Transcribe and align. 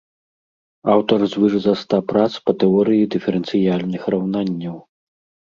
Аўтар 0.93 1.19
звыш 1.33 1.53
за 1.65 1.73
ста 1.81 1.99
прац 2.13 2.31
па 2.47 2.51
тэорыі 2.65 3.11
дыферэнцыяльных 3.13 4.01
раўнанняў. 4.17 4.77